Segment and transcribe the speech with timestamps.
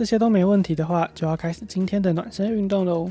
[0.00, 3.10] 这些都没问题的话，就要开始今天的暖身运动喽。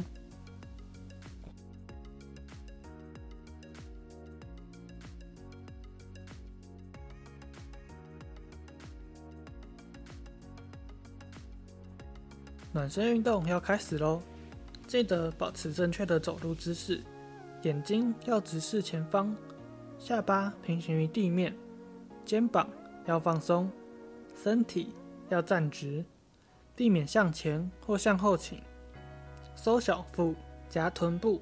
[12.72, 14.20] 暖身运动要开始喽！
[14.88, 17.00] 记得保持正确的走路姿势，
[17.62, 19.32] 眼睛要直视前方，
[20.00, 21.56] 下巴平行于地面，
[22.26, 22.68] 肩膀
[23.06, 23.72] 要放松，
[24.44, 24.90] 身体
[25.30, 26.04] 要站直，
[26.80, 28.58] 避免向前或向后倾，
[29.54, 30.34] 收小腹，
[30.70, 31.42] 夹臀部，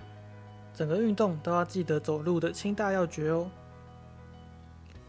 [0.74, 3.48] 整个运动都要记得走路的轻大要诀哦。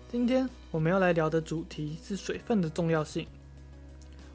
[0.06, 3.26] 今天我们要来聊的主题是水分的重要性。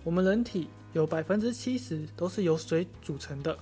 [0.04, 3.56] 我们人体有百分之七十都是由水组成的，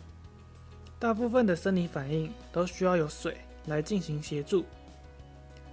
[0.98, 4.64] 大部分的生理反应都需要有水来进行协助，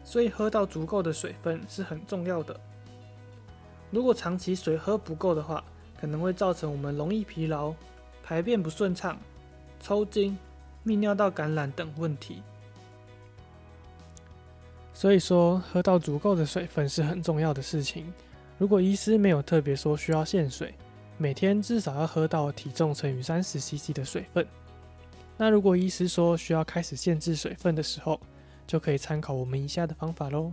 [0.02, 2.58] 所以喝到足够的水分是很重要的。
[3.92, 5.62] 如果长期水喝不够的话，
[6.00, 7.74] 可能会造成我们容易疲劳、
[8.22, 9.18] 排便不顺畅、
[9.80, 10.38] 抽筋、
[10.84, 12.42] 泌尿道感染等问题。
[14.94, 18.12] 所以说，喝到足够的水分是很重要的事情。
[18.58, 20.74] 如果医师没有特别说需要限水，
[21.16, 24.46] 每天至少要喝到体重乘以三十 CC 的水分。
[25.36, 28.20] 那如果医师说需要开始限制水分的时候，
[28.66, 30.52] 就可以参考我们以下的方法喽。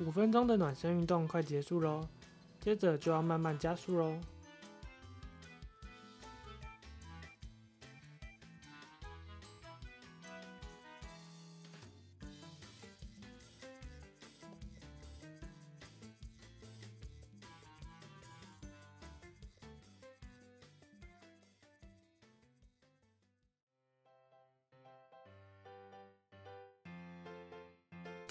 [0.00, 2.06] 五分钟的暖身运动快结束喽，
[2.60, 4.18] 接着就要慢慢加速喽。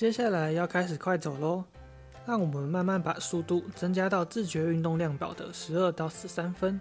[0.04, 1.64] 接下来要开始快走喽，
[2.26, 6.78] 让我们慢慢把速度增加到自觉运动量表的十二到十三分，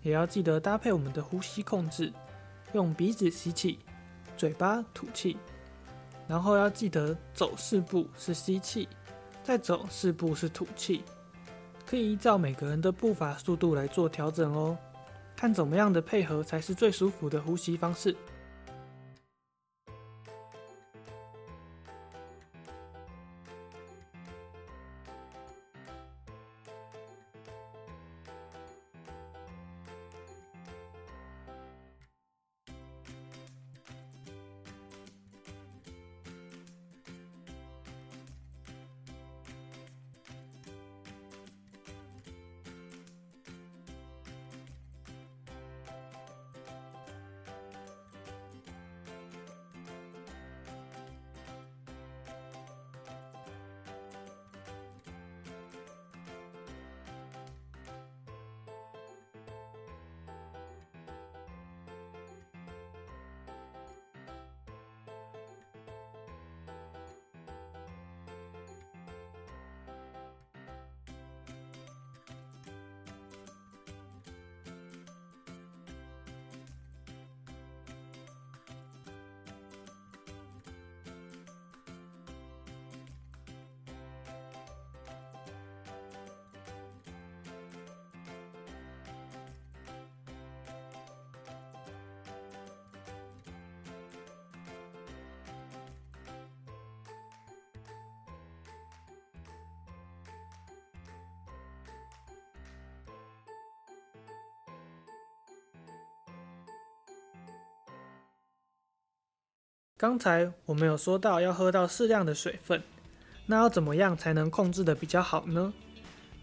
[0.00, 2.10] 也要记得搭配我们的呼吸控制，
[2.72, 3.78] 用鼻子吸气，
[4.38, 5.36] 嘴巴吐气，
[6.26, 8.88] 然后要记得走四步是吸气，
[9.44, 11.04] 再走四步是吐气，
[11.84, 14.78] 可以依照每个人的步伐速度来做调整哦，
[15.36, 18.16] 看怎么样的配合才是最舒服的呼吸方式。
[109.98, 112.82] 刚才我们有说到要喝到适量的水分，
[113.46, 115.72] 那要怎么样才能控制的比较好呢？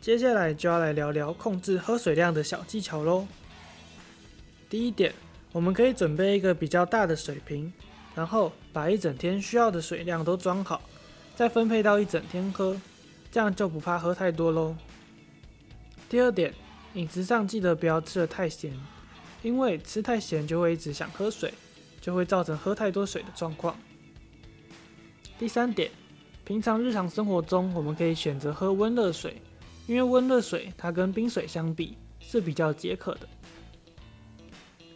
[0.02, 3.28] 接下来就要来聊聊控制喝水量的小技巧喽。
[4.68, 5.14] 第一点，
[5.52, 7.72] 我们可以准备一个比较大的水瓶，
[8.16, 10.82] 然后把一整天需要的水量都装好，
[11.36, 12.76] 再分配到一整天喝，
[13.32, 14.76] 这样就不怕喝太多喽。
[16.10, 16.52] 第二点，
[16.96, 18.74] 饮食上记得不要吃的太咸，
[19.44, 21.54] 因为吃太咸就会一直想喝水。
[22.04, 23.74] 就会造成喝太多水的状况。
[25.40, 25.90] 第三点，
[26.44, 29.42] 平常日常生活中，我们可以选择喝温热水，
[29.88, 33.30] 因为温热水它跟冰水相比是比较解渴的。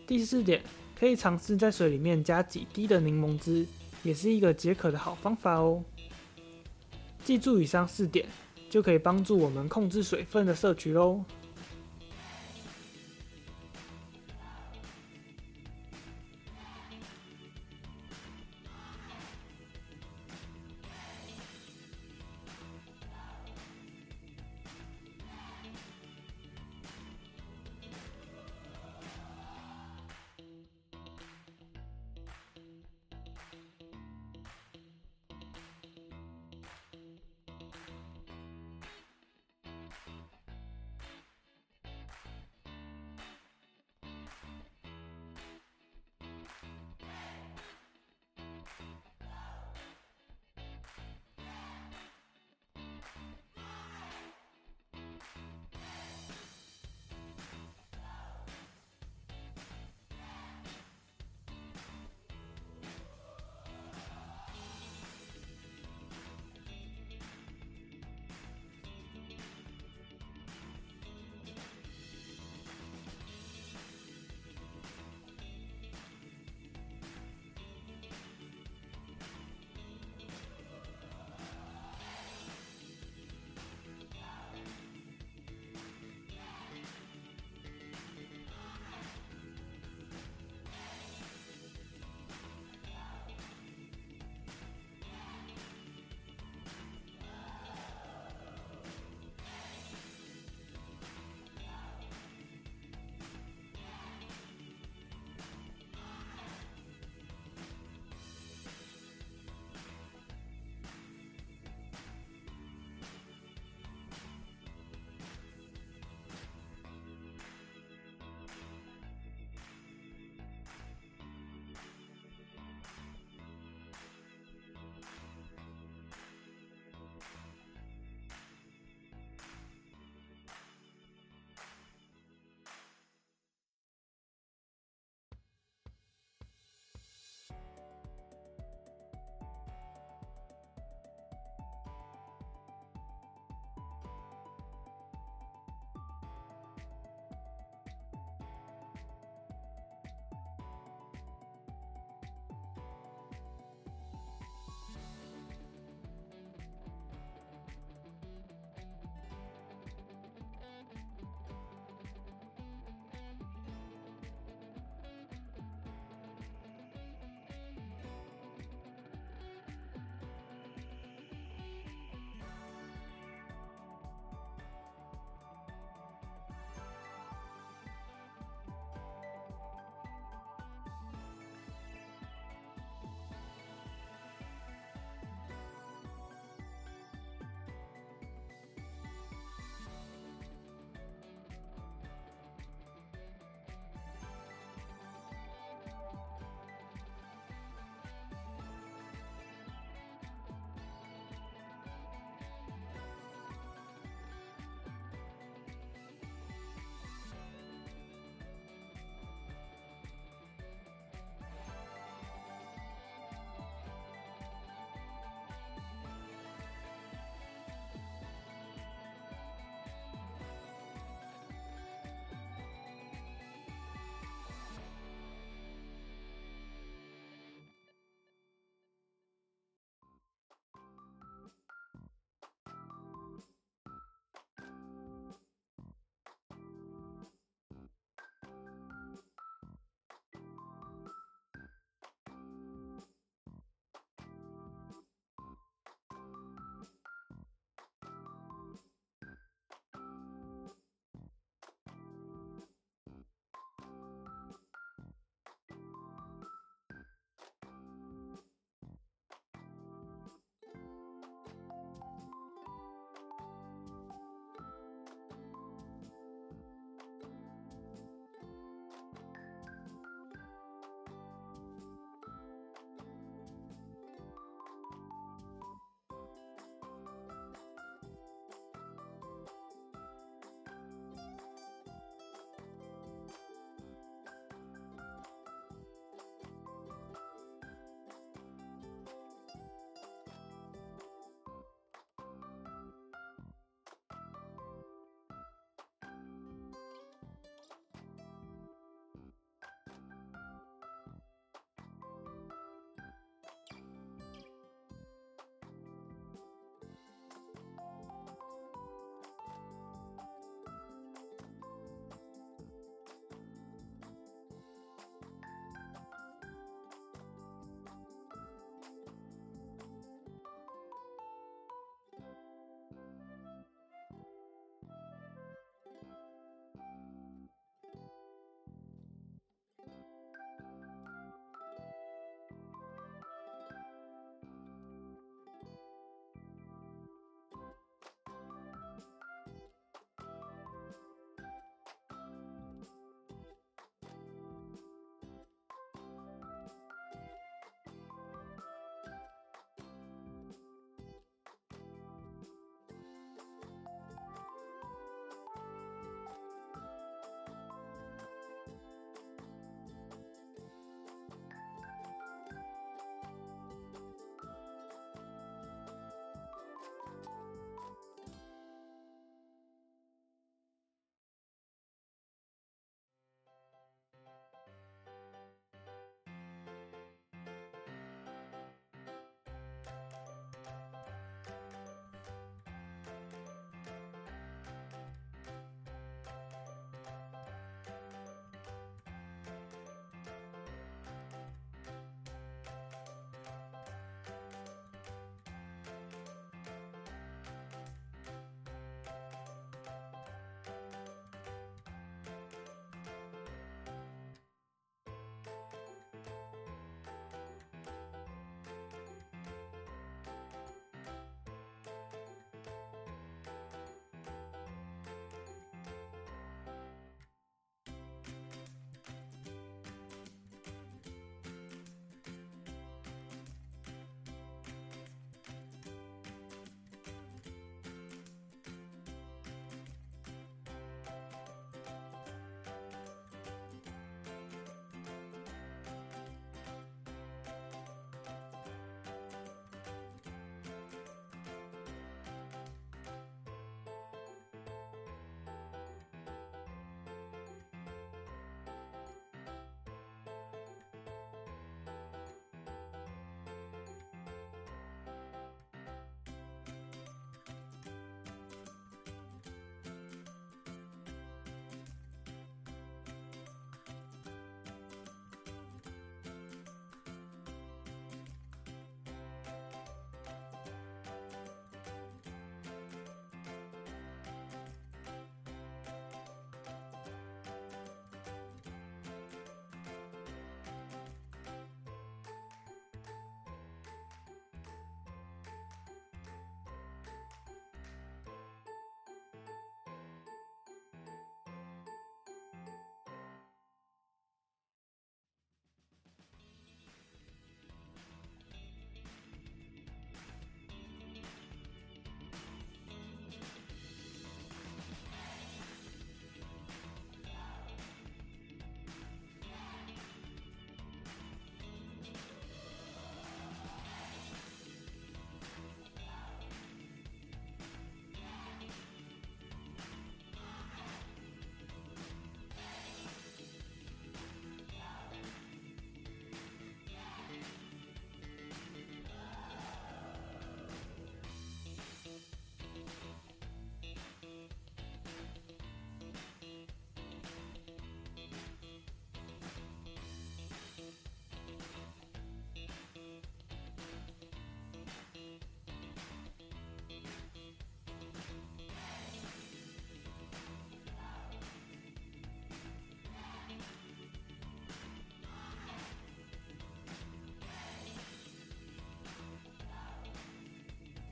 [0.06, 0.62] 第四点，
[1.00, 3.66] 可以尝试在水里面加几滴的柠檬汁，
[4.04, 5.82] 也是一个解渴的好方法哦。
[7.24, 8.28] 记住以上四点，
[8.70, 11.24] 就可以帮助我们控制水分的摄取喽。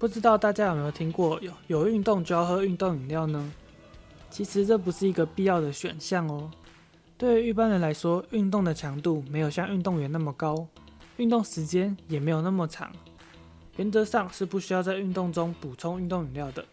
[0.05, 3.51] 不知道大家有没有听过有有运动就要喝运动饮料呢？
[4.29, 6.51] 其实这不是一个必要的选项哦。
[7.17, 10.67] 对于一般人来说，运动的强度没有像运动员那么高，
[11.17, 12.91] 运动时间也没有那么长，
[13.77, 16.63] 原则上是不需要在运动中补充运动饮料的。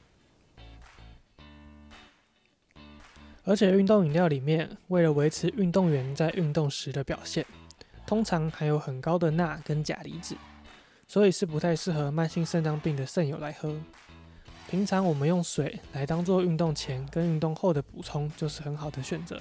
[3.45, 7.47] 而且运动饮料里面，为了维持运动员在运动时的表现，
[8.07, 10.37] 通常含有很高的钠跟钾离子，
[11.13, 13.77] 所以是不太适合慢性肾脏病的肾友来喝。
[14.71, 19.39] 平常我们用水来当做运动前跟运动后的补充，就是很好的选择。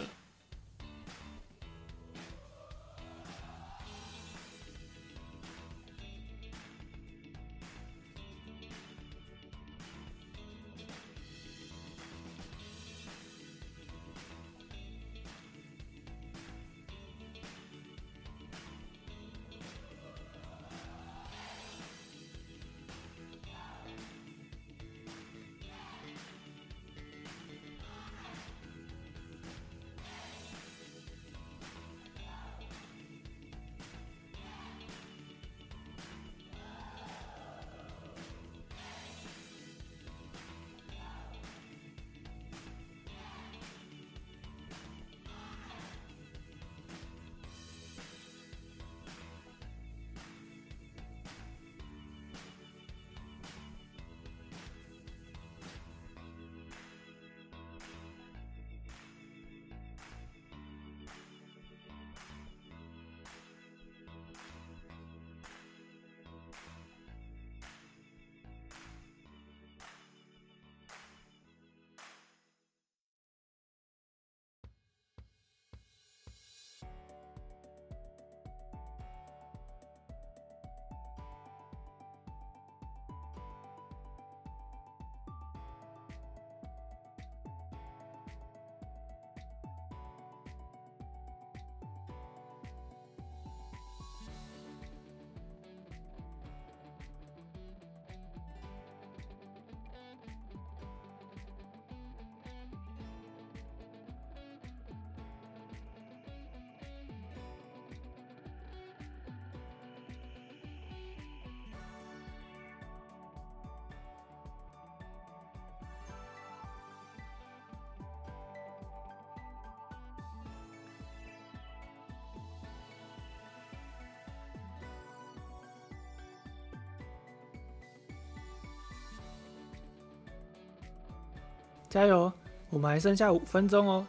[131.92, 132.32] 加油！
[132.70, 134.08] 我们还剩下五分钟哦，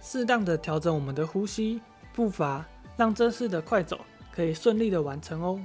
[0.00, 1.78] 适当的调整我们的呼吸
[2.14, 2.64] 步伐，
[2.96, 4.00] 让这次的快走
[4.34, 5.60] 可以顺利的完成哦。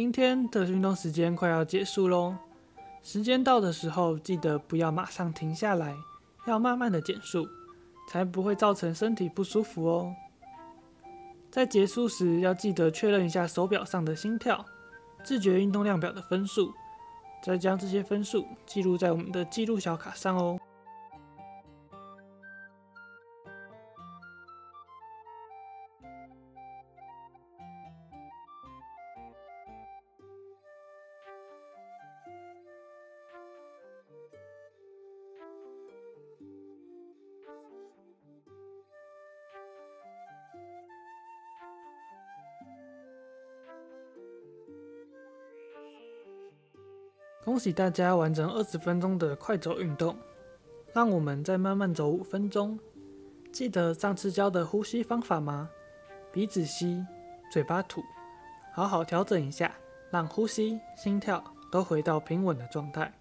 [0.00, 2.32] 今天的运动时间快要结束喽，
[3.02, 5.92] 时间到的时候，记得不要马上停下来，
[6.46, 7.44] 要慢慢的减速，
[8.08, 10.14] 才不会造成身体不舒服哦。
[11.50, 14.64] 在结束时，要记得确认一下手表上的心跳、
[15.24, 16.72] 自觉运动量表的分数，
[17.42, 20.56] 再将这些分数记录在我们的记录小卡上哦。
[47.58, 50.16] 恭喜大家完成二十分钟的快走运动，
[50.92, 52.78] 让我们再慢慢走五分钟。
[53.50, 55.68] 记得上次教的呼吸方法吗？
[56.30, 57.04] 鼻子吸，
[57.50, 58.00] 嘴巴吐，
[58.72, 59.74] 好好调整一下，
[60.08, 63.12] 让呼吸、心跳都回到平稳的状态。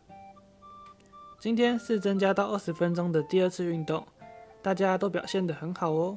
[1.40, 4.06] 今天是增加到二十分钟的第二次运动，
[4.62, 6.16] 大家都表现得很好哦。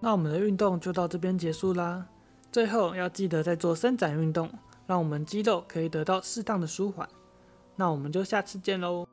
[0.00, 2.06] 那我们的运动就到这边结束啦。
[2.52, 4.50] 最后要记得再做伸展运动，
[4.86, 7.08] 让我们肌肉可以得到适当的舒缓。
[7.74, 9.06] 那我们就下次见喽。